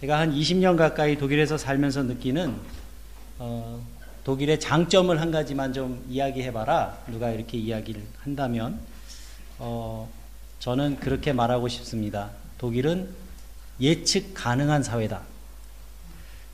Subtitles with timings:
[0.00, 2.54] 제가 한 20년 가까이 독일에서 살면서 느끼는
[3.38, 3.82] 어,
[4.24, 6.98] 독일의 장점을 한 가지만 좀 이야기해봐라.
[7.08, 8.78] 누가 이렇게 이야기를 한다면
[9.58, 10.10] 어,
[10.58, 12.30] 저는 그렇게 말하고 싶습니다.
[12.58, 13.08] 독일은
[13.80, 15.22] 예측 가능한 사회다.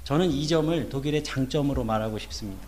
[0.05, 2.65] 저는 이 점을 독일의 장점으로 말하고 싶습니다.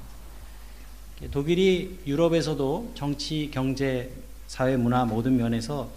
[1.30, 4.11] 독일이 유럽에서도 정치, 경제,
[4.48, 5.88] 사회, 문화 모든 면에서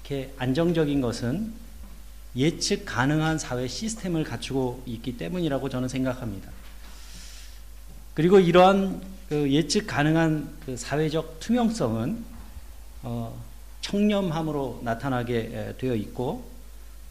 [0.00, 1.65] 이렇게 안정적인 것은
[2.36, 6.50] 예측 가능한 사회 시스템을 갖추고 있기 때문이라고 저는 생각합니다.
[8.14, 12.24] 그리고 이러한 그 예측 가능한 그 사회적 투명성은
[13.02, 13.42] 어,
[13.80, 16.44] 청렴함으로 나타나게 되어 있고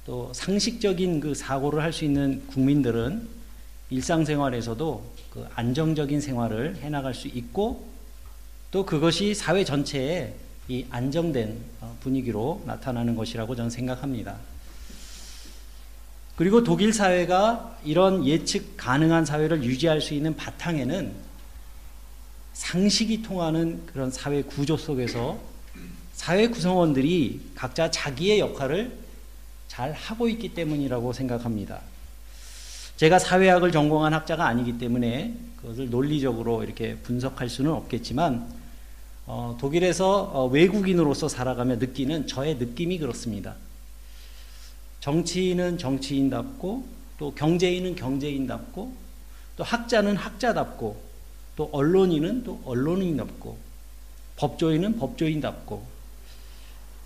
[0.06, 3.28] 또 상식적인 그 사고를 할 수 있는 국민들은
[3.90, 7.88] 일상생활에서도 그 안정적인 생활을 해나갈 수 있고
[8.72, 10.36] 또 그것이 사회 전체에
[10.68, 14.38] 이 안정된 어, 분위기로 나타나는 것이라고 저는 생각합니다.
[16.36, 21.14] 그리고 독일 사회가 이런 예측 가능한 사회를 유지할 수 있는 바탕에는
[22.54, 25.40] 상식이 통하는 그런 사회 구조 속에서
[26.14, 28.98] 사회 구성원들이 각자 자기의 역할을
[29.68, 31.82] 잘 하고 있기 때문이라고 생각합니다.
[32.98, 38.48] 제가 사회학을 전공한 학자가 아니기 때문에 그것을 논리적으로 이렇게 분석할 수는 없겠지만
[39.26, 43.56] 어, 독일에서 어, 외국인으로서 살아가며 느끼는 저의 느낌이 그렇습니다.
[45.06, 46.84] 정치인은 정치인답고
[47.20, 48.92] 또 경제인은 경제인답고
[49.56, 51.00] 또 학자는 학자답고
[51.56, 53.56] 또 언론인은 또 언론인답고
[54.38, 55.86] 법조인은 법조인답고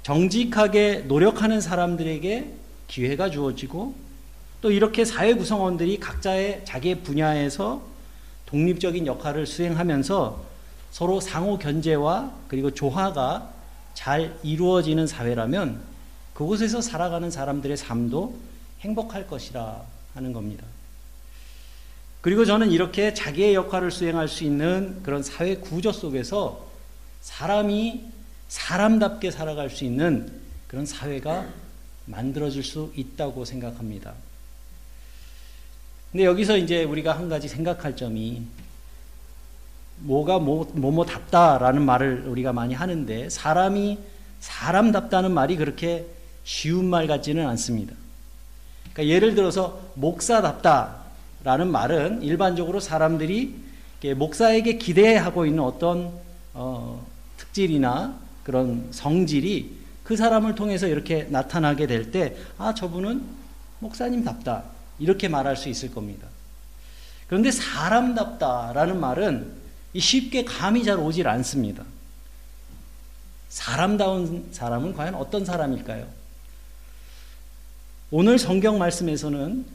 [0.03, 2.53] 정직하게 노력하는 사람들에게
[2.87, 3.93] 기회가 주어지고
[4.61, 7.81] 또 이렇게 사회 구성원들이 각자의 자기의 분야에서
[8.45, 10.45] 독립적인 역할을 수행하면서
[10.91, 13.51] 서로 상호 견제와 그리고 조화가
[13.93, 15.88] 잘 이루어지는 사회라면
[16.39, 18.33] 그곳에서 살아가는 사람들의 삶도
[18.79, 20.65] 행복할 것이라 하는 겁니다.
[22.21, 26.65] 그리고 저는 이렇게 자기의 역할을 수행할 수 있는 그런 사회 구조 속에서
[27.19, 28.05] 사람이
[28.47, 30.31] 사람답게 살아갈 수 있는
[30.69, 31.45] 그런 사회가
[32.05, 34.13] 만들어질 수 있다고 생각합니다.
[36.13, 38.43] 근데 여기서 이제 우리가 한 가지 생각할 점이
[39.97, 43.99] 뭐가 뭐, 뭐뭐답다라는 말을 우리가 많이 하는데 사람이
[44.39, 46.07] 사람답다는 말이 그렇게
[46.43, 47.95] 쉬운 말 같지는 않습니다.
[48.93, 53.55] 그러니까 예를 들어서 목사답다라는 말은 일반적으로 사람들이
[54.15, 56.11] 목사에게 기대하고 있는 어떤
[56.53, 57.05] 어,
[57.37, 63.23] 특질이나 그런 성질이 그 사람을 통해서 이렇게 나타나게 될 때, 아, 저분은
[63.79, 64.63] 목사님답다.
[64.97, 66.27] 이렇게 말할 수 있을 겁니다.
[67.27, 69.53] 그런데 사람답다라는 말은
[69.95, 71.83] 쉽게 감이 잘 오질 않습니다.
[73.49, 76.07] 사람다운 사람은 과연 어떤 사람일까요?
[78.11, 79.65] 오늘 성경 말씀에서는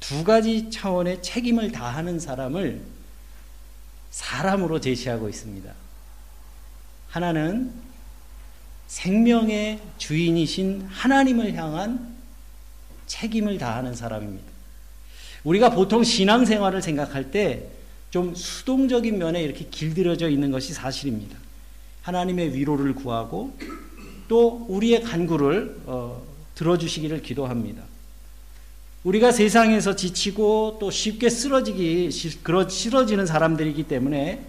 [0.00, 2.82] 두 가지 차원의 책임을 다하는 사람을
[4.10, 5.72] 사람으로 제시하고 있습니다.
[7.08, 7.72] 하나는
[8.86, 12.14] 생명의 주인이신 하나님을 향한
[13.06, 14.46] 책임을 다하는 사람입니다.
[15.44, 17.76] 우리가 보통 신앙생활을 생각할 때
[18.16, 21.36] 좀 수동적인 면에 이렇게 길들여져 있는 것이 사실입니다.
[22.00, 23.54] 하나님의 위로를 구하고
[24.26, 26.22] 또 우리의 간구를 어,
[26.56, 27.82] 들어주시기를 기도합니다.
[29.04, 34.44] 우리가 세상에서 지치고 또 쉽게 쓰러지기 쓰러지는 사람들이기 때문에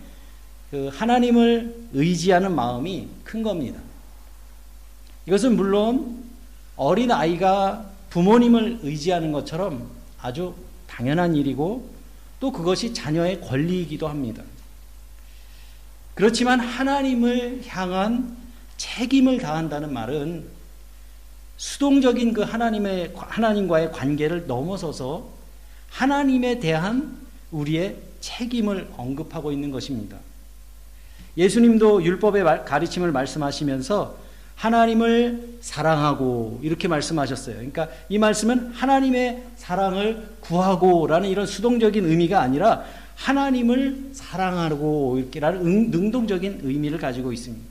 [0.72, 3.79] 그 하나님을 의지하는 마음이 큰 겁니다.
[5.28, 6.23] 이것은 물론
[6.75, 9.89] 어린 아이가 부모님을 의지하는 것처럼
[10.19, 10.56] 아주
[10.88, 11.89] 당연한 일이고
[12.39, 14.44] 또 그것이 자녀의 권리이기도 합니다.
[16.16, 18.35] 그렇지만 하나님을 향한
[18.78, 20.56] 책임을 다한다는 말은
[21.57, 25.29] 수동적인 그 하나님의 하나님과의 관계를 넘어서서
[25.90, 27.18] 하나님에 대한
[27.51, 30.18] 우리의 책임을 언급하고 있는 것입니다.
[31.35, 34.18] 예수님도 율법의 가르침을 말씀하시면서
[34.56, 37.56] 하나님을 사랑하고 이렇게 말씀하셨어요.
[37.56, 42.83] 그러니까 이 말씀은 하나님의 사랑을 구하고라는 이런 수동적인 의미가 아니라
[43.15, 47.65] 하나님을 사랑하고 이렇게라는 능동적인 의미를 가지고 있습니다.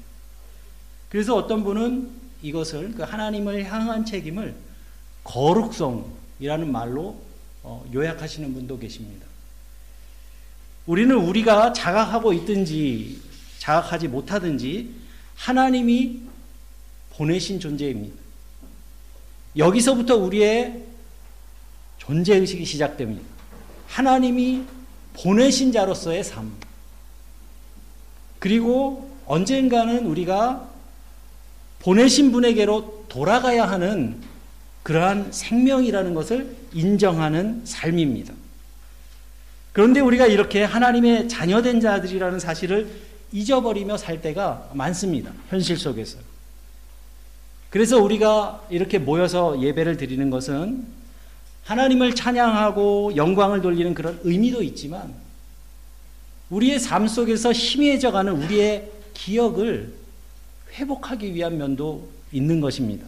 [1.09, 4.55] 그래서 어떤 분은 이것을 그 하나님을 향한 책임을
[5.25, 7.21] 거룩성이라는 말로
[7.63, 9.27] 어, 요약하시는 분도 계십니다.
[10.87, 13.21] 우리는 우리가 자각하고 있든지
[13.59, 14.95] 자각하지 못하든지
[15.35, 16.21] 하나님이
[17.11, 18.17] 보내신 존재입니다.
[19.57, 20.85] 여기서부터 우리의
[21.99, 23.27] 존재의식이 시작됩니다.
[23.89, 24.65] 하나님이
[25.15, 26.53] 보내신 자로서의 삶.
[28.39, 30.71] 그리고 언젠가는 우리가
[31.81, 34.21] 보내신 분에게로 돌아가야 하는
[34.83, 38.35] 그러한 생명이라는 것을 인정하는 삶입니다.
[39.73, 42.89] 그런데 우리가 이렇게 하나님의 자녀된 자들이라는 사실을
[43.33, 45.33] 잊어버리며 살 때가 많습니다.
[45.49, 46.19] 현실 속에서.
[47.71, 50.87] 그래서 우리가 이렇게 모여서 예배를 드리는 것은
[51.65, 55.13] 하나님을 찬양하고 영광을 돌리는 그런 의미도 있지만
[56.49, 59.93] 우리의 삶 속에서 희미해져가는 우리의 기억을
[60.77, 63.07] 회복하기 위한 면도 있는 것입니다.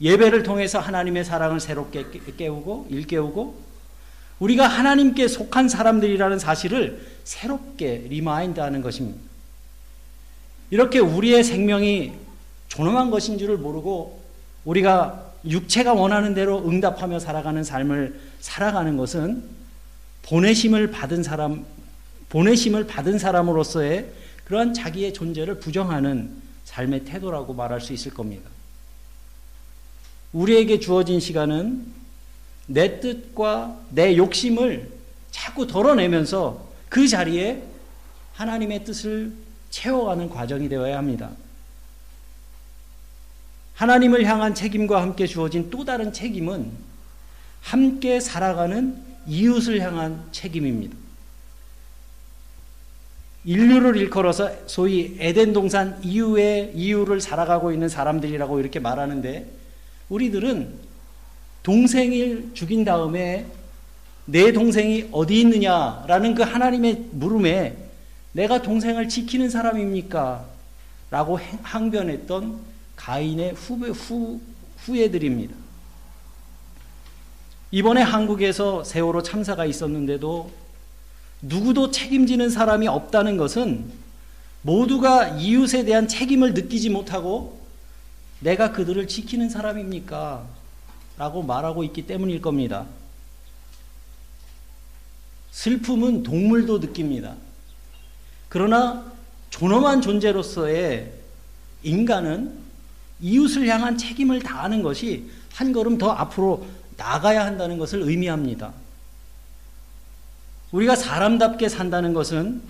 [0.00, 2.06] 예배를 통해서 하나님의 사랑을 새롭게
[2.36, 3.70] 깨우고 일깨우고
[4.38, 9.18] 우리가 하나님께 속한 사람들이라는 사실을 새롭게 remind하는 것입니다.
[10.70, 12.12] 이렇게 우리의 생명이
[12.68, 14.22] 존엄한 것인 줄을 모르고
[14.64, 19.42] 우리가 육체가 원하는 대로 응답하며 살아가는 삶을 살아가는 것은
[20.22, 21.64] 보내심을 받은 사람,
[22.28, 24.06] 보내심을 받은 사람으로서의
[24.50, 26.28] 그러한 자기의 존재를 부정하는
[26.64, 28.50] 삶의 태도라고 말할 수 있을 겁니다.
[30.32, 31.86] 우리에게 주어진 시간은
[32.66, 34.90] 내 뜻과 내 욕심을
[35.30, 37.62] 자꾸 덜어내면서 그 자리에
[38.34, 39.32] 하나님의 뜻을
[39.70, 41.30] 채워가는 과정이 되어야 합니다.
[43.74, 46.72] 하나님을 향한 책임과 함께 주어진 또 다른 책임은
[47.60, 50.96] 함께 살아가는 이웃을 향한 책임입니다.
[53.44, 59.46] 인류를 일컬어서 소위 에덴 동산 이후의 이유를 살아가고 있는 사람들이라고 이렇게 말하는데
[60.08, 60.74] 우리들은
[61.62, 63.46] 동생을 죽인 다음에
[64.26, 67.76] 내 동생이 어디 있느냐라는 그 하나님의 물음에
[68.32, 70.46] 내가 동생을 지키는 사람입니까?
[71.10, 72.60] 라고 항변했던
[72.94, 74.40] 가인의 후배, 후,
[74.84, 75.54] 후예들입니다.
[77.72, 80.50] 이번에 한국에서 세월호 참사가 있었는데도
[81.42, 83.90] 누구도 책임지는 사람이 없다는 것은
[84.62, 87.60] 모두가 이웃에 대한 책임을 느끼지 못하고
[88.40, 90.46] 내가 그들을 지키는 사람입니까?
[91.16, 92.86] 라고 말하고 있기 때문일 겁니다.
[95.50, 97.36] 슬픔은 동물도 느낍니다.
[98.48, 99.04] 그러나
[99.50, 101.12] 존엄한 존재로서의
[101.82, 102.58] 인간은
[103.20, 106.66] 이웃을 향한 책임을 다하는 것이 한 걸음 더 앞으로
[106.96, 108.72] 나가야 한다는 것을 의미합니다.
[110.72, 112.62] 우리가 사람답게 산다는 것은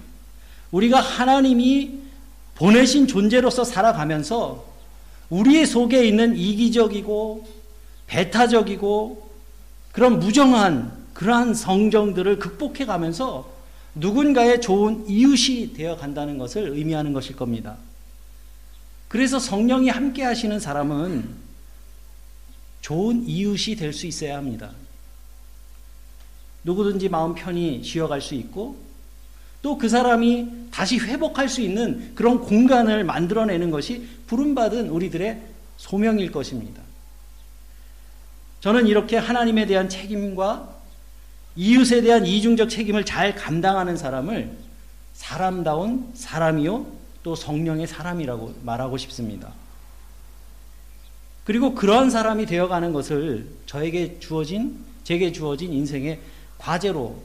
[0.71, 2.01] 우리가 하나님이
[2.55, 4.65] 보내신 존재로서 살아가면서
[5.31, 7.47] 우리의 속에 있는 이기적이고
[8.07, 9.31] 배타적이고
[9.93, 13.51] 그런 무정한 그러한 성정들을 극복해 가면서
[13.95, 17.77] 누군가의 좋은 이웃이 되어 간다는 것을 의미하는 것일 겁니다.
[19.09, 21.29] 그래서 성령이 함께 하시는 사람은
[22.81, 24.71] 좋은 이웃이 될 수 있어야 합니다.
[26.65, 28.77] 누구든지 마음 편히 쉬어갈 수 있고
[29.63, 35.41] 또 그 사람이 다시 회복할 수 있는 그런 공간을 만들어내는 것이 부름받은 우리들의
[35.77, 36.83] 소명일 것입니다.
[38.61, 40.77] 저는 이렇게 하나님에 대한 책임과
[41.57, 44.57] 이웃에 대한 이중적 책임을 잘 감당하는 사람을
[45.15, 46.87] 사람다운 사람이요
[47.23, 49.53] 또 성령의 사람이라고 말하고 싶습니다.
[51.45, 56.21] 그리고 그러한 사람이 되어가는 것을 저에게 주어진 제게 주어진 인생의
[56.61, 57.23] 과제로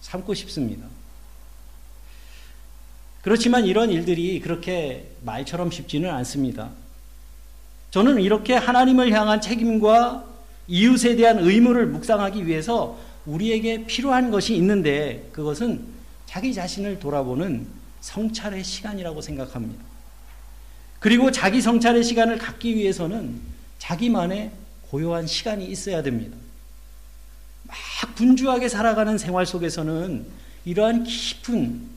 [0.00, 0.86] 삼고 싶습니다.
[3.22, 6.70] 그렇지만 이런 일들이 그렇게 말처럼 쉽지는 않습니다.
[7.90, 10.26] 저는 이렇게 하나님을 향한 책임과
[10.66, 15.86] 이웃에 대한 의무를 묵상하기 위해서 우리에게 필요한 것이 있는데 그것은
[16.26, 17.66] 자기 자신을 돌아보는
[18.00, 19.82] 성찰의 시간이라고 생각합니다.
[20.98, 23.40] 그리고 자기 성찰의 시간을 갖기 위해서는
[23.78, 24.50] 자기만의
[24.90, 26.36] 고요한 시간이 있어야 됩니다.
[27.66, 27.76] 막
[28.14, 30.26] 분주하게 살아가는 생활 속에서는
[30.64, 31.94] 이러한 깊은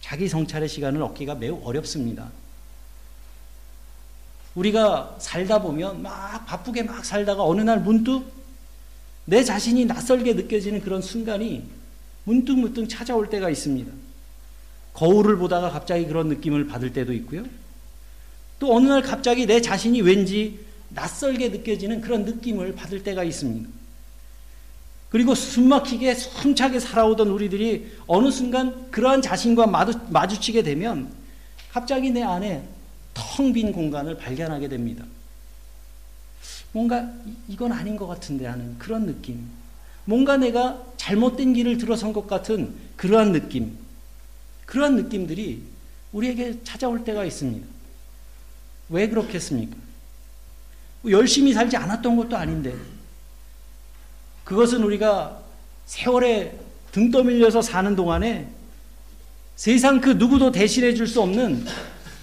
[0.00, 2.30] 자기 성찰의 시간을 얻기가 매우 어렵습니다.
[4.54, 8.24] 우리가 살다 보면 막 바쁘게 막 살다가 어느 날 문득
[9.26, 11.64] 내 자신이 낯설게 느껴지는 그런 순간이
[12.24, 13.92] 문득문득 찾아올 때가 있습니다.
[14.94, 17.44] 거울을 보다가 갑자기 그런 느낌을 받을 때도 있고요.
[18.58, 20.60] 또 어느 날 갑자기 내 자신이 왠지
[20.90, 23.68] 낯설게 느껴지는 그런 느낌을 받을 때가 있습니다.
[25.16, 31.10] 그리고 숨막히게 숨차게 살아오던 우리들이 어느 순간 그러한 자신과 마주, 치게 되면
[31.72, 32.68] 갑자기 내 안에
[33.14, 35.06] 텅 빈 공간을 발견하게 됩니다.
[36.70, 37.10] 뭔가
[37.48, 39.48] 이건 아닌 것 같은데 하는 그런 느낌.
[40.04, 43.74] 뭔가 내가 잘못된 길을 들어선 것 같은 그러한 느낌.
[44.66, 45.62] 그러한 느낌들이
[46.12, 47.66] 우리에게 찾아올 때가 있습니다.
[48.90, 49.76] 왜 그렇겠습니까?
[51.08, 52.74] 열심히 살지 않았던 것도 아닌데
[54.46, 55.42] 그것은 우리가
[55.86, 56.56] 세월에
[56.92, 58.48] 등 떠밀려서 사는 동안에
[59.56, 61.66] 세상 그 누구도 대신해 줄 수 없는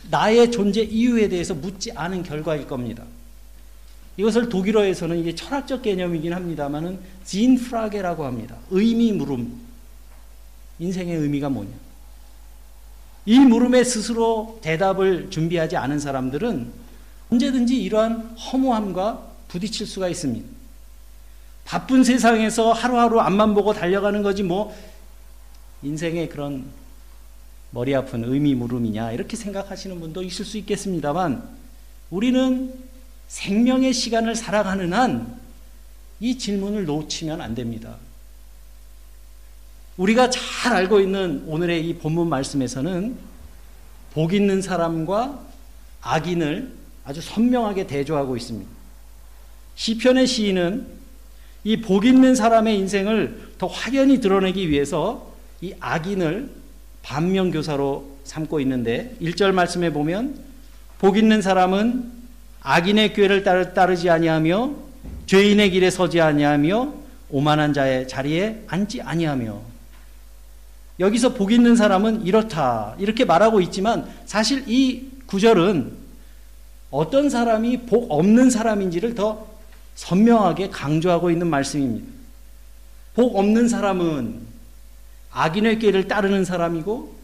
[0.09, 3.03] 나의 존재 이유에 대해서 묻지 않은 결과일 겁니다.
[4.15, 8.55] 이것을 독일어에서는 이게 철학적 개념이긴 합니다만은 진프라게라고 합니다.
[8.69, 9.59] 의미 물음.
[10.79, 11.71] 인생의 의미가 뭐냐?
[13.25, 16.71] 이 물음에 스스로 대답을 준비하지 않은 사람들은
[17.31, 20.62] 언제든지 이러한 허무함과 부딪힐 수가 있습니다.
[21.65, 24.75] 바쁜 세상에서 하루하루 앞만 보고 달려가는 거지 뭐
[25.81, 26.65] 인생의 그런
[27.71, 31.43] 머리 아픈 의미 물음이냐 이렇게 생각하시는 분도 있을 수 있겠습니다만
[32.09, 32.73] 우리는
[33.27, 35.43] 생명의 시간을 살아가는 한
[36.23, 37.97] 이 질문을 놓치면 안 됩니다.
[39.97, 43.17] 우리가 잘 알고 있는 오늘의 이 본문 말씀에서는
[44.13, 45.45] 복 있는 사람과
[46.01, 48.71] 악인을 아주 선명하게 대조하고 있습니다.
[49.75, 50.87] 시편의 시인은
[51.63, 56.49] 이 복 있는 사람의 인생을 더 확연히 드러내기 위해서 이 악인을
[57.03, 60.39] 반면교사로 삼고 있는데 1절 말씀에 보면
[60.99, 62.11] 복 있는 사람은
[62.61, 63.43] 악인의 꾀를
[63.73, 64.71] 따르지 아니하며
[65.25, 66.93] 죄인의 길에 서지 아니하며
[67.29, 69.73] 오만한 자의 자리에 앉지 아니하며
[70.99, 72.95] 여기서 복 있는 사람은 이렇다.
[72.99, 75.91] 이렇게 말하고 있지만 사실 이 구절은
[76.91, 79.47] 어떤 사람이 복 없는 사람인지를 더
[79.95, 82.07] 선명하게 강조하고 있는 말씀입니다.
[83.15, 84.39] 복 없는 사람은
[85.31, 87.15] 악인의 길을 따르는 사람이고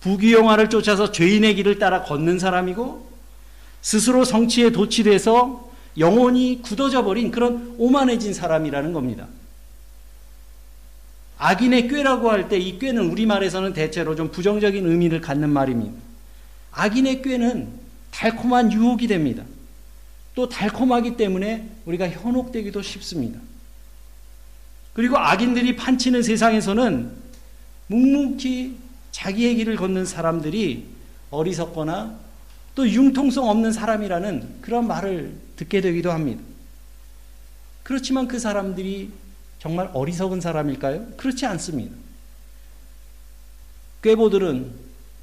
[0.00, 3.06] 부귀영화를 쫓아서 죄인의 길을 따라 걷는 사람이고
[3.82, 9.26] 스스로 성취에 도취돼서 영혼이 굳어져 버린 그런 오만해진 사람이라는 겁니다.
[11.38, 15.94] 악인의 꾀라고 할 때 이 꾀는 우리말에서는 대체로 좀 부정적인 의미를 갖는 말입니다.
[16.72, 17.68] 악인의 꾀는
[18.10, 19.44] 달콤한 유혹이 됩니다.
[20.36, 23.40] 또 달콤하기 때문에 우리가 현혹되기도 쉽습니다.
[24.92, 27.10] 그리고 악인들이 판치는 세상에서는
[27.86, 28.76] 묵묵히
[29.12, 30.88] 자기의 길을 걷는 사람들이
[31.30, 32.18] 어리석거나
[32.74, 36.42] 또 융통성 없는 사람이라는 그런 말을 듣게 되기도 합니다.
[37.82, 39.10] 그렇지만 그 사람들이
[39.58, 41.14] 정말 어리석은 사람일까요?
[41.16, 41.96] 그렇지 않습니다.
[44.02, 44.70] 꾀보들은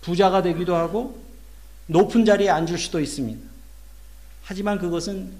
[0.01, 1.21] 부자가 되기도 하고
[1.85, 3.52] 높은 자리에 앉을 수도 있습니다.
[4.43, 5.31] 하지만 그것은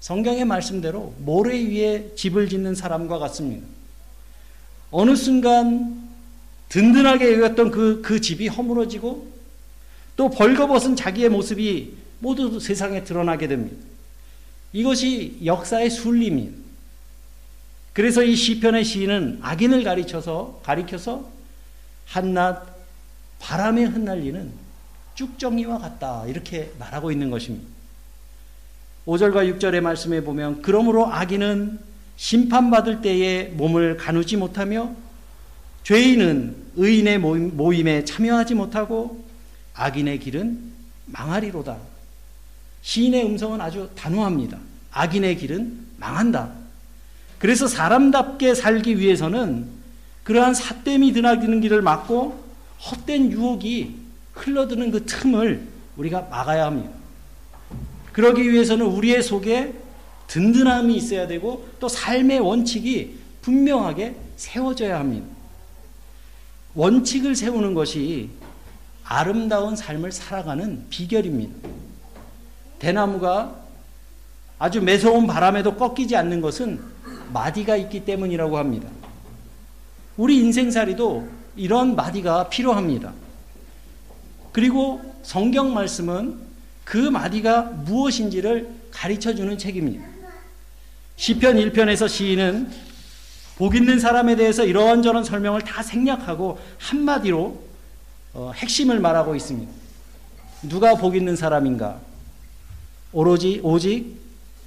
[0.00, 3.66] 성경의 말씀대로 모래 위에 집을 짓는 사람과 같습니다.
[4.90, 6.08] 어느 순간
[6.68, 9.30] 든든하게 여겼던 그, 그 집이 허물어지고
[10.16, 13.76] 또 벌거벗은 자기의 모습이 모두 세상에 드러나게 됩니다.
[14.72, 16.56] 이것이 역사의 순리입니다.
[17.92, 21.30] 그래서 이 시편의 시인은 악인을 가리쳐서 가리켜서
[22.06, 22.66] 한낱
[23.38, 24.50] 바람에 흩날리는
[25.14, 27.66] 쭉정이와 같다 이렇게 말하고 있는 것입니다.
[29.06, 31.78] 5절과 6절의 말씀에 보면 그러므로 악인은
[32.16, 34.94] 심판받을 때에 몸을 가누지 못하며
[35.82, 39.24] 죄인은 의인의 모임에 참여하지 못하고
[39.74, 40.72] 악인의 길은
[41.06, 41.76] 망하리로다.
[42.82, 44.58] 시인의 음성은 아주 단호합니다.
[44.92, 46.52] 악인의 길은 망한다.
[47.38, 49.66] 그래서 사람답게 살기 위해서는
[50.22, 52.44] 그러한 사땜이 드나드는 길을 막고
[52.90, 53.96] 헛된 유혹이
[54.34, 55.66] 흘러드는 그 틈을
[55.96, 57.01] 우리가 막아야 합니다.
[58.12, 59.74] 그러기 위해서는 우리의 속에
[60.26, 65.26] 든든함이 있어야 되고 또 삶의 원칙이 분명하게 세워져야 합니다.
[66.74, 68.30] 원칙을 세우는 것이
[69.04, 71.68] 아름다운 삶을 살아가는 비결입니다.
[72.78, 73.56] 대나무가
[74.58, 76.80] 아주 매서운 바람에도 꺾이지 않는 것은
[77.32, 78.88] 마디가 있기 때문이라고 합니다.
[80.16, 83.12] 우리 인생살이도 이런 마디가 필요합니다.
[84.52, 86.51] 그리고 성경 말씀은
[86.84, 90.04] 그 마디가 무엇인지를 가르쳐 주는 책입니다.
[91.16, 92.70] 시편 1편에서 시인은
[93.56, 97.62] 복 있는 사람에 대해서 이런저런 설명을 다 생략하고 한마디로
[98.34, 99.70] 어, 핵심을 말하고 있습니다.
[100.62, 102.00] 누가 복 있는 사람인가?
[103.12, 104.16] 오로지 오직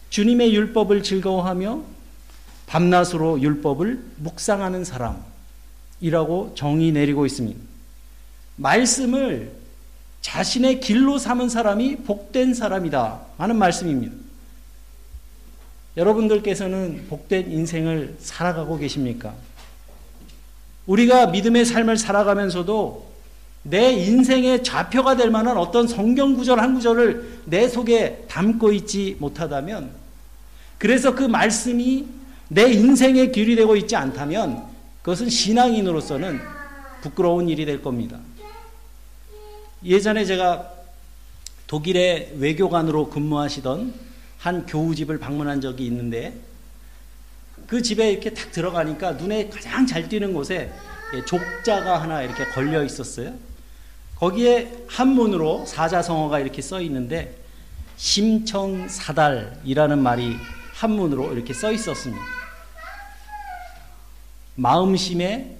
[0.10, 1.84] 주님의 율법을 즐거워하며
[2.68, 7.60] 밤낮으로 율법을 묵상하는 사람이라고 정의 내리고 있습니다.
[8.56, 9.52] 말씀을
[10.26, 14.16] 자신의 길로 삼은 사람이 복된 사람이다 하는 말씀입니다.
[15.98, 19.36] 여러분들께서는 복된 인생을 살아가고 계십니까?
[20.88, 23.06] 우리가 믿음의 삶을 살아가면서도
[23.62, 29.92] 내 인생의 좌표가 될 만한 어떤 성경 구절 한 구절을 내 속에 담고 있지 못하다면
[30.80, 32.08] 그래서 그 말씀이
[32.48, 34.64] 내 인생의 길이 되고 있지 않다면
[35.04, 36.40] 그것은 신앙인으로서는
[37.02, 38.20] 부끄러운 일이 될 겁니다.
[39.86, 40.74] 예전에 제가
[41.68, 43.94] 독일의 외교관으로 근무하시던
[44.40, 46.34] 한 교우집을 방문한 적이 있는데
[47.68, 50.74] 그 집에 이렇게 탁 들어가니까 눈에 가장 잘 띄는 곳에
[51.28, 53.36] 족자가 하나 이렇게 걸려 있었어요.
[54.16, 57.38] 거기에 한문으로 사자성어가 이렇게 써 있는데
[57.98, 60.36] 심청사달이라는 말이
[60.74, 62.24] 한문으로 이렇게 써 있었습니다.
[64.56, 65.56] 마음심에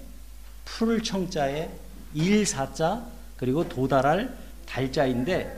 [0.66, 1.70] 풀을 청자에
[2.14, 3.15] 일사자
[3.46, 4.36] 그리고 도달할
[4.66, 5.56] 달자인데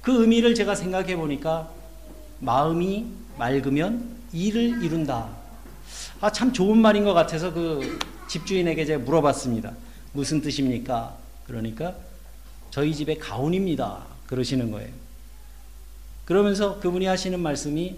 [0.00, 1.68] 그 의미를 제가 생각해 보니까
[2.38, 3.04] 마음이
[3.36, 5.28] 맑으면 일을 이룬다.
[6.20, 9.72] 아, 참 좋은 말인 것 같아서 그 집주인에게 제가 물어봤습니다.
[10.12, 11.16] 무슨 뜻입니까?
[11.48, 11.96] 그러니까
[12.70, 14.04] 저희 집의 가훈입니다.
[14.28, 14.90] 그러시는 거예요.
[16.26, 17.96] 그러면서 그분이 하시는 말씀이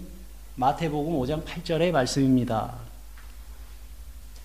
[0.55, 2.73] 마태복음 5장 8절의 말씀입니다.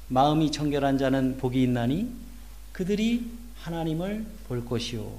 [0.08, 2.10] 마음이 청결한 자는 복이 있나니
[2.72, 5.10] 그들이 하나님을 볼 것이요.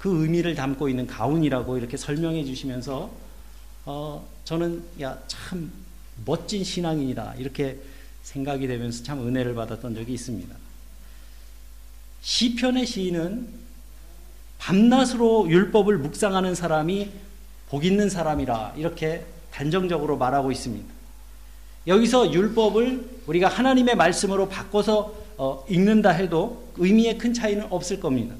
[0.00, 3.10] 그 의미를 담고 있는 가운이라고 이렇게 설명해 주시면서
[3.86, 5.18] 어, 저는 야
[5.50, 5.70] 참
[6.24, 7.78] 멋진 신앙인이다 이렇게
[8.22, 10.54] 생각이 되면서 참 은혜를 받았던 적이 있습니다.
[12.22, 13.48] 시편의 시인은
[14.58, 17.10] 밤낮으로 율법을 묵상하는 사람이
[17.68, 20.86] 복 있는 사람이라 이렇게 단정적으로 말하고 있습니다.
[21.86, 28.34] 여기서 율법을 우리가 하나님의 말씀으로 바꿔서 어, 읽는다 해도 의미에 큰 차이는 없을 겁니다.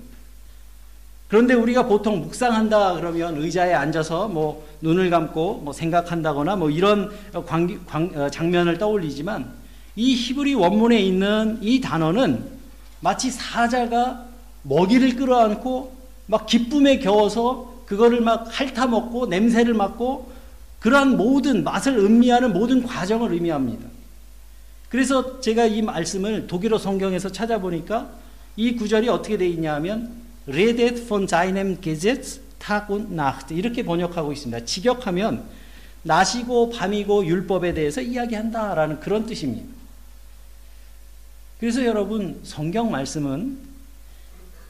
[1.29, 7.11] 그런데 우리가 보통 묵상한다 그러면 의자에 앉아서 뭐 눈을 감고 뭐 생각한다거나 뭐 이런
[7.47, 9.51] 광기, 광, 어, 장면을 떠올리지만
[9.97, 12.45] 이 히브리 원문에 있는 이 단어는
[13.01, 14.27] 마치 사자가
[14.63, 20.31] 먹이를 끌어안고 막 기쁨에 겨워서 그거를 막 핥아먹고 냄새를 맡고
[20.81, 23.89] 그러한 모든 맛을 음미하는 모든 과정을 의미합니다.
[24.91, 28.11] 그래서 제가 이 말씀을 독일어 성경에서 찾아보니까
[28.57, 30.13] 이 구절이 어떻게 되어 있냐 하면
[30.49, 34.65] redet von seinem Gesetz Tag und Nacht 이렇게 번역하고 있습니다.
[34.65, 35.45] 직역하면
[36.03, 39.67] 낮이고 밤이고 율법에 대해서 이야기한다라는 그런 뜻입니다.
[41.61, 43.59] 그래서 여러분 성경 말씀은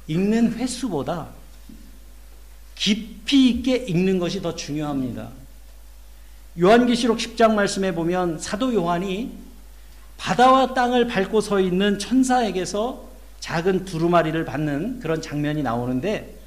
[0.06, 1.28] 읽는 횟수보다
[2.74, 5.30] 깊이 있게 읽는 것이 더 중요합니다.
[6.60, 9.30] 요한계시록 10장 말씀에 보면 사도 요한이
[10.20, 13.09] 바다와 땅을 밟고 서 있는 천사에게서
[13.40, 16.38] 작은 두루마리를 받는 그런 장면이 나오는데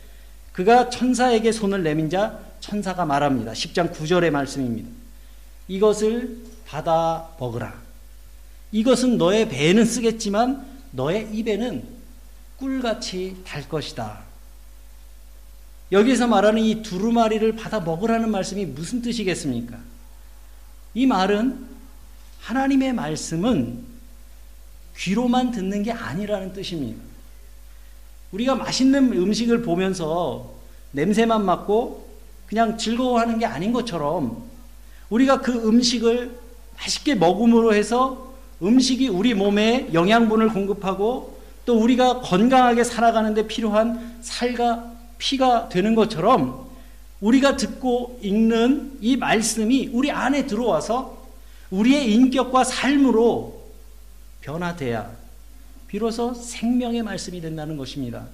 [0.52, 3.54] 그가 천사에게 손을 내민 자 천사가 말합니다.
[3.54, 4.90] 10장 9절의 말씀입니다.
[5.68, 7.74] 이것을 받아 먹으라.
[8.72, 11.84] 이것은 너의 배에는 쓰겠지만 너의 입에는
[12.58, 14.22] 꿀같이 달 것이다.
[15.92, 19.80] 여기서 말하는 이 두루마리를 받아 먹으라는 말씀이 무슨 뜻이겠습니까?
[20.94, 21.73] 이 말은
[22.44, 23.80] 하나님의 말씀은
[24.98, 27.02] 귀로만 듣는 게 아니라는 뜻입니다.
[28.32, 30.52] 우리가 맛있는 음식을 보면서
[30.92, 32.06] 냄새만 맡고
[32.48, 34.44] 그냥 즐거워하는 게 아닌 것처럼
[35.10, 36.38] 우리가 그 음식을
[36.76, 45.70] 맛있게 먹음으로 해서 음식이 우리 몸에 영양분을 공급하고 또 우리가 건강하게 살아가는데 필요한 살과 피가
[45.70, 46.68] 되는 것처럼
[47.22, 51.23] 우리가 듣고 읽는 이 말씀이 우리 안에 들어와서
[51.74, 53.64] 우리의 인격과 삶으로
[54.42, 55.12] 변화돼야
[55.88, 58.28] 비로소 생명의 말씀이 된다는 것입니다.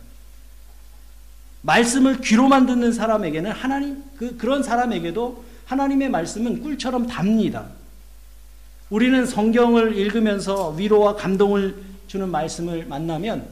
[1.62, 7.67] 말씀을 귀로만 듣는 사람에게는 하나님 그 그런 사람에게도 하나님의 말씀은 꿀처럼 답니다.
[8.89, 13.47] 우리는 성경을 읽으면서 위로와 감동을 주는 말씀을 만나면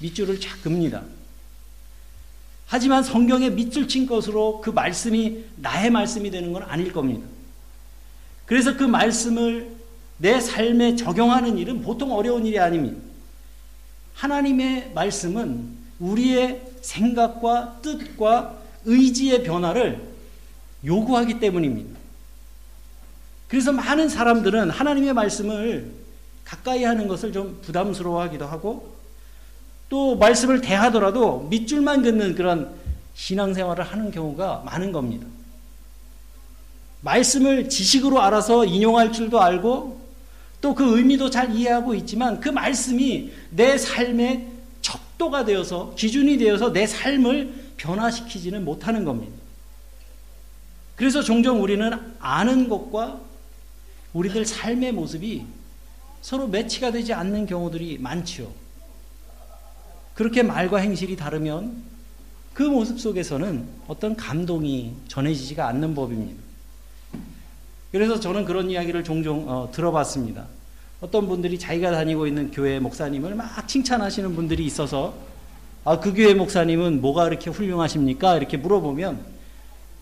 [0.00, 1.02] 밑줄을 쫙 긋니다.
[2.66, 7.33] 하지만 성경에 밑줄 친 것으로 그 말씀이 나의 말씀이 되는 건 아닐 겁니다.
[8.46, 9.74] 그래서 그 말씀을
[10.18, 13.00] 내 삶에 적용하는 일은 보통 어려운 일이 아닙니다.
[14.14, 20.00] 하나님의 말씀은 우리의 생각과 뜻과 의지의 변화를
[20.84, 21.98] 요구하기 때문입니다.
[23.48, 25.92] 그래서 많은 사람들은 하나님의 말씀을
[26.44, 28.94] 가까이 하는 것을 좀 부담스러워 하기도 하고
[29.88, 32.74] 또 말씀을 대하더라도 밑줄만 긋는 그런
[33.14, 35.26] 신앙생활을 하는 경우가 많은 겁니다.
[37.04, 40.02] 말씀을 지식으로 알아서 인용할 줄도 알고
[40.60, 44.48] 또 그 의미도 잘 이해하고 있지만 그 말씀이 내 삶의
[44.80, 49.34] 척도가 되어서 기준이 되어서 내 삶을 변화시키지는 못하는 겁니다.
[50.96, 53.20] 그래서 종종 우리는 아는 것과
[54.14, 55.44] 우리들 삶의 모습이
[56.22, 58.50] 서로 매치가 되지 않는 경우들이 많지요.
[60.14, 61.82] 그렇게 말과 행실이 다르면
[62.54, 66.53] 그 모습 속에서는 어떤 감동이 전해지지가 않는 법입니다.
[67.94, 70.46] 그래서 저는 그런 이야기를 종종 어, 들어봤습니다.
[71.00, 75.14] 어떤 분들이 자기가 다니고 있는 교회 목사님을 막 칭찬하시는 분들이 있어서
[75.84, 78.36] 아, 그 교회 목사님은 뭐가 그렇게 훌륭하십니까?
[78.36, 79.24] 이렇게 물어보면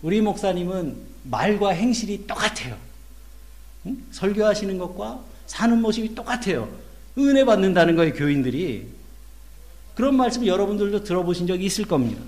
[0.01, 2.75] 우리 목사님은 말과 행실이 똑같아요.
[3.85, 4.03] 응?
[4.09, 6.67] 설교하시는 것과 사는 모습이 똑같아요.
[7.19, 8.87] 은혜 받는다는 거예요, 교인들이.
[9.93, 12.23] 그런 말씀 여러분들도 들어보신 적이 있을 겁니다.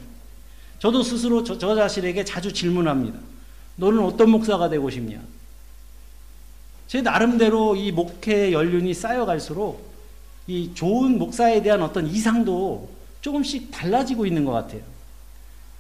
[0.78, 3.17] 저도 스스로 저, 저 자신에게 자주 질문합니다.
[3.78, 5.19] 너는 어떤 목사가 되고 싶냐?
[6.95, 9.86] 제 나름대로 이 목회 연륜이 쌓여갈수록
[10.47, 12.88] 이 좋은 목사에 대한 어떤 이상도
[13.19, 14.79] 조금씩 달라지고 있는 것 같아요.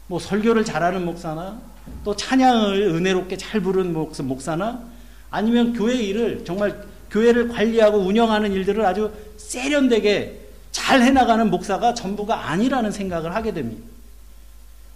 [0.07, 1.57] 뭐 설교를 잘하는 목사나
[2.03, 4.83] 또 찬양을 은혜롭게 잘 부르는 목사나
[5.31, 10.41] 아니면 교회 일을 정말 교회를 관리하고 운영하는 일들을 아주 세련되게
[10.73, 13.81] 잘 해나가는 목사가 전부가 아니라는 생각을 하게 됩니다.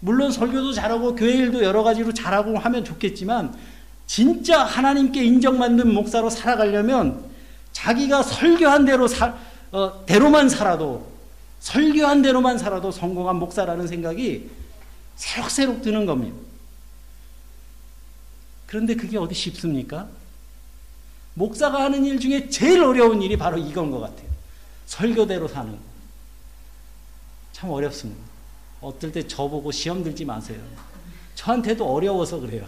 [0.01, 3.53] 물론 설교도 잘하고 교회 일도 여러 가지로 잘하고 하면 좋겠지만
[4.09, 7.29] 진짜 하나님께 인정받는 목사로 살아가려면
[7.73, 9.37] 자기가 설교한 대로 사,
[9.71, 11.07] 어, 대로만 살아도
[11.59, 14.49] 설교한 대로만 살아도 성공한 목사라는 생각이
[15.15, 16.35] 새록새록 드는 겁니다.
[18.65, 20.07] 그런데 그게 어디 쉽습니까?
[21.35, 24.27] 목사가 하는 일 중에 제일 어려운 일이 바로 이건 것 같아요.
[24.87, 25.77] 설교대로 사는 거.
[27.51, 28.23] 참 어렵습니다.
[28.81, 30.59] 어떨 때 저보고 시험 들지 마세요.
[31.35, 32.65] 저한테도 어려워서 그래요.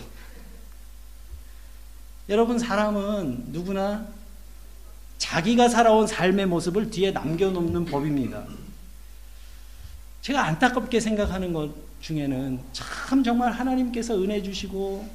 [2.29, 4.07] 여러분, 사람은 누구나
[5.17, 8.45] 자기가 살아온 삶의 모습을 뒤에 남겨놓는 법입니다.
[10.21, 15.07] 제가 안타깝게 생각하는 것 중에는 참 정말 하나님께서 은혜 주시고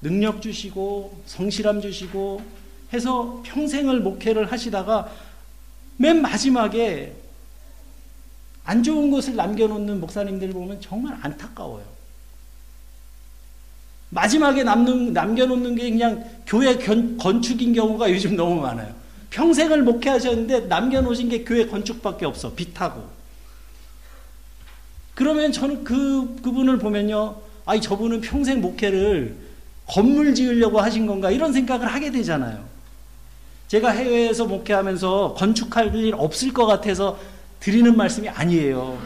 [0.00, 2.42] 능력 주시고 성실함 주시고
[2.92, 5.12] 해서 평생을 목회를 하시다가
[5.96, 7.14] 맨 마지막에
[8.64, 11.97] 안 좋은 것을 남겨놓는 목사님들 보면 정말 안타까워요.
[14.10, 18.94] 마지막에 남는, 남겨놓는 게 그냥 교회 건축인 경우가 요즘 너무 많아요.
[19.30, 22.54] 평생을 목회하셨는데 남겨놓으신 게 교회 건축밖에 없어.
[22.54, 23.02] 빛하고.
[25.14, 27.36] 그러면 저는 그, 그분을 보면요.
[27.66, 29.36] 아니, 저분은 평생 목회를
[29.86, 31.30] 건물 지으려고 하신 건가?
[31.30, 32.64] 이런 생각을 하게 되잖아요.
[33.68, 37.18] 제가 해외에서 목회하면서 건축할 일 없을 것 같아서
[37.60, 38.98] 드리는 말씀이 아니에요.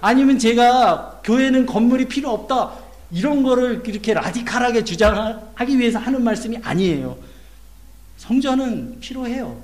[0.00, 2.72] 아니면 제가 교회는 건물이 필요 없다.
[3.10, 7.16] 이런 거를 이렇게 라디칼하게 주장하기 위해서 하는 말씀이 아니에요.
[8.16, 9.60] 성전은 필요해요.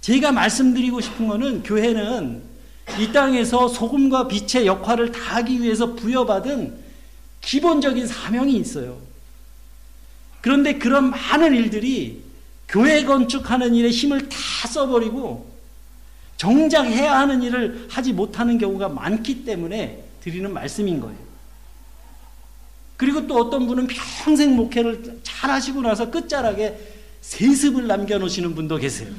[0.00, 2.42] 제가 말씀드리고 싶은 거는 교회는
[2.98, 6.78] 이 땅에서 소금과 빛의 역할을 다하기 위해서 부여받은
[7.40, 8.98] 기본적인 사명이 있어요.
[10.40, 12.22] 그런데 그런 많은 일들이
[12.68, 14.38] 교회 건축하는 일에 힘을 다
[14.68, 15.57] 써버리고
[16.38, 21.18] 정작 해야 하는 일을 하지 못하는 경우가 많기 때문에 드리는 말씀인 거예요.
[22.96, 26.78] 그리고 또 어떤 분은 평생 목회를 잘 하시고 나서 끝자락에
[27.20, 29.12] 세습을 남겨놓으시는 분도 계세요.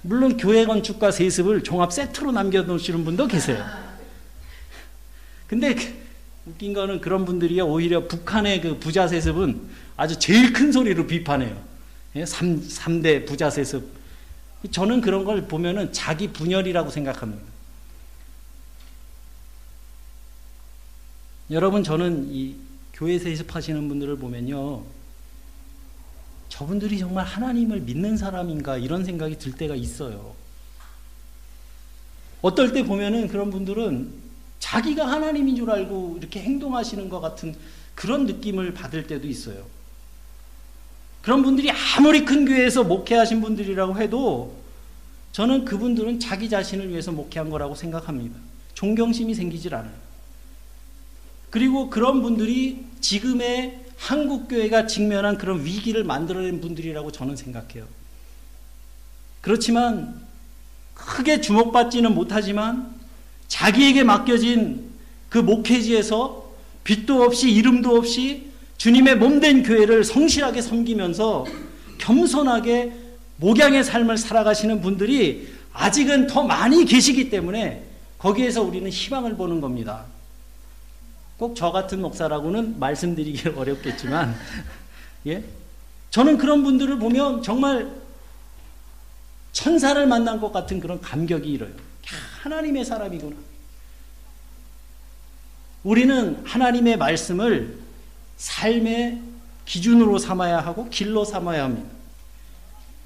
[0.00, 3.62] 물론 교회 건축과 세습을 종합 세트로 남겨놓으시는 분도 계세요.
[5.46, 5.76] 근데
[6.46, 9.60] 웃긴 거는 그런 분들이 오히려 북한의 그 부자 세습은
[9.96, 11.62] 아주 제일 큰 소리로 비판해요.
[12.14, 12.24] 3, 예?
[12.24, 13.97] 3대 부자 세습.
[14.70, 17.44] 저는 그런 걸 보면은 자기 분열이라고 생각합니다.
[21.50, 22.56] 여러분, 저는 이
[22.92, 24.84] 교회 세습하시는 분들을 보면요.
[26.48, 30.34] 저분들이 정말 하나님을 믿는 사람인가 이런 생각이 들 때가 있어요.
[32.42, 34.12] 어떨 때 보면은 그런 분들은
[34.58, 37.54] 자기가 하나님인 줄 알고 이렇게 행동하시는 것 같은
[37.94, 39.66] 그런 느낌을 받을 때도 있어요.
[41.28, 44.56] 그런 분들이 아무리 큰 교회에서 목회하신 분들이라고 해도
[45.32, 48.34] 저는 그분들은 자기 자신을 위해서 목회한 거라고 생각합니다.
[48.72, 49.92] 존경심이 생기질 않아요.
[51.50, 57.86] 그리고 그런 분들이 지금의 한국교회가 직면한 그런 위기를 만들어낸 분들이라고 저는 생각해요.
[59.42, 60.22] 그렇지만
[60.94, 62.94] 크게 주목받지는 못하지만
[63.48, 64.92] 자기에게 맡겨진
[65.28, 66.50] 그 목회지에서
[66.84, 68.47] 빛도 없이 이름도 없이
[68.78, 71.44] 주님의 몸된 교회를 성실하게 섬기면서
[71.98, 72.92] 겸손하게
[73.36, 77.84] 목양의 삶을 살아가시는 분들이 아직은 더 많이 계시기 때문에
[78.18, 80.06] 거기에서 우리는 희망을 보는 겁니다.
[81.38, 84.34] 꼭 저 같은 목사라고는 말씀드리기 어렵겠지만,
[85.26, 85.44] 예?
[86.10, 87.92] 저는 그런 분들을 보면 정말
[89.52, 91.70] 천사를 만난 것 같은 그런 감격이 일어요.
[92.42, 93.36] 하나님의 사람이구나.
[95.84, 97.77] 우리는 하나님의 말씀을
[98.38, 99.20] 삶의
[99.66, 101.90] 기준으로 삼아야 하고 길로 삼아야 합니다.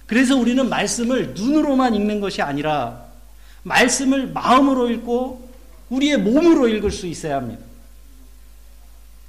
[0.07, 3.07] 그래서 우리는 말씀을 눈으로만 읽는 것이 아니라
[3.63, 5.51] 말씀을 마음으로 읽고
[5.89, 7.65] 우리의 몸으로 읽을 수 있어야 합니다.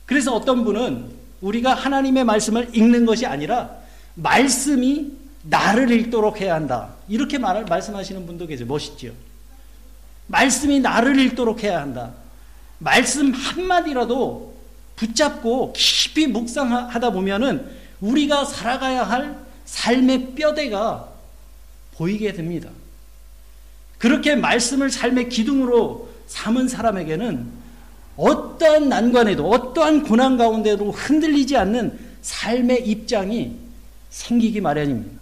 [0.05, 1.11] 그래서 어떤 분은
[1.41, 3.77] 우리가 하나님의 말씀을 읽는 것이 아니라
[4.15, 5.11] 말씀이
[5.43, 6.93] 나를 읽도록 해야 한다.
[7.07, 8.67] 이렇게 말, 말씀하시는 분도 계세요.
[8.67, 9.11] 멋있죠?
[10.27, 12.13] 말씀이 나를 읽도록 해야 한다.
[12.79, 14.52] 말씀 한마디라도
[14.95, 17.69] 붙잡고 깊이 묵상하다 보면은
[18.01, 21.09] 우리가 살아가야 할 삶의 뼈대가
[21.95, 22.69] 보이게 됩니다.
[23.97, 27.63] 그렇게 말씀을 삶의 기둥으로 삼은 사람에게는
[28.17, 33.55] 어떠한 난관에도 어떠한 고난 가운데도 흔들리지 않는 삶의 입장이
[34.09, 35.19] 생기기 마련입니다.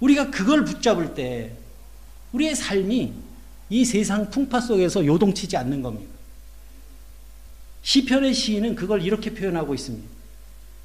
[0.00, 1.52] 우리가 그걸 붙잡을 때
[2.32, 3.12] 우리의 삶이
[3.70, 6.15] 이 세상 풍파 속에서 요동치지 않는 겁니다.
[7.86, 10.08] 시편의 시인은 그걸 이렇게 표현하고 있습니다.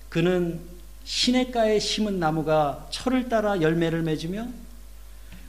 [0.09, 0.59] 그는
[1.03, 4.47] 시냇가에 심은 나무가 철을 따라 열매를 맺으며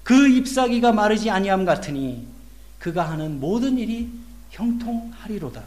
[0.02, 2.26] 그 잎사귀가 마르지 아니함 같으니
[2.78, 4.08] 그가 하는 모든 일이
[4.48, 5.62] 형통하리로다.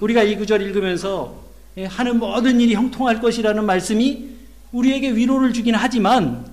[0.00, 1.44] 우리가 이 구절 읽으면서
[1.86, 4.30] 하는 모든 일이 형통할 것이라는 말씀이
[4.72, 6.50] 우리에게 위로를 주긴 하지만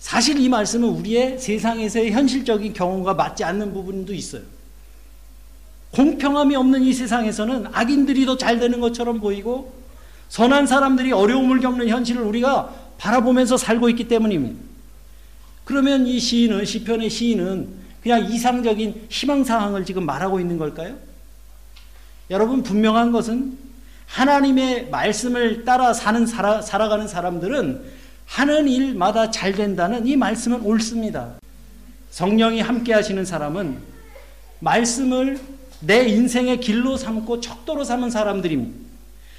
[0.00, 4.55] 사실 이 말씀은 우리의 세상에서의 현실적인 경험과 맞지 않는 부분도 있어요.
[5.96, 9.72] 공평함이 없는 이 세상에서는 악인들이 더 잘 되는 것처럼 보이고
[10.28, 14.60] 선한 사람들이 어려움을 겪는 현실을 우리가 바라보면서 살고 있기 때문입니다.
[15.64, 17.68] 그러면 이 시인은 시편의 시인은
[18.02, 20.96] 그냥 이상적인 희망 사항을 지금 말하고 있는 걸까요?
[22.28, 23.56] 여러분 분명한 것은
[24.06, 27.82] 하나님의 말씀을 따라 사는 살아, 살아가는 사람들은
[28.26, 31.34] 하는 일마다 잘 된다는 이 말씀은 옳습니다.
[32.10, 33.78] 성령이 함께 하시는 사람은
[34.60, 35.38] 말씀을
[35.80, 38.86] 내 인생의 길로 삼고 척도로 삼은 사람들입니다.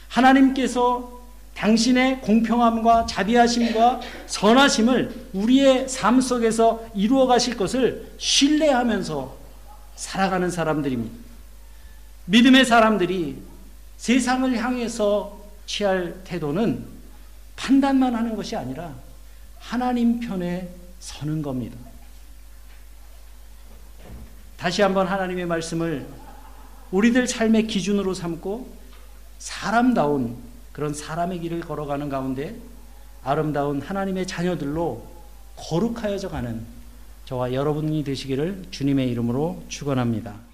[0.09, 1.17] 하나님께서
[1.55, 9.35] 당신의 공평함과 자비하심과 선하심을 우리의 삶 속에서 이루어 가실 것을 신뢰하면서
[9.95, 11.15] 살아가는 사람들입니다.
[12.25, 13.41] 믿음의 사람들이
[13.97, 16.85] 세상을 향해서 취할 태도는
[17.55, 18.93] 판단만 하는 것이 아니라
[19.59, 20.69] 하나님 편에
[20.99, 21.75] 서는 겁니다.
[24.57, 26.05] 다시 한번 하나님의 말씀을
[26.91, 28.67] 우리들 삶의 기준으로 삼고
[29.39, 30.37] 사람다운
[30.71, 32.55] 그런 사람의 길을 걸어가는 가운데
[33.23, 35.05] 아름다운 하나님의 자녀들로
[35.55, 36.65] 거룩하여져 가는
[37.25, 40.46] 저와 여러분이 되시기를 주님의 이름으로 축원합니다.